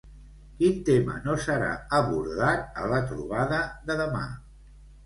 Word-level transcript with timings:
Quin 0.61 0.79
tema 0.87 1.17
no 1.27 1.35
serà 1.45 1.69
abordat 1.99 2.83
a 2.83 2.89
la 2.95 3.05
trobada 3.13 3.65
de 3.89 4.01
demà? 4.03 4.27